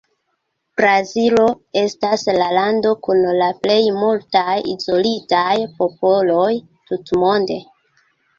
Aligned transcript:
Brazilo 0.79 1.43
estas 1.81 2.23
la 2.37 2.47
lando 2.59 2.93
kun 3.09 3.19
la 3.41 3.49
plej 3.67 3.77
multaj 3.99 4.57
izolitaj 4.73 5.53
popoloj 5.83 6.49
tutmonde. 6.91 7.61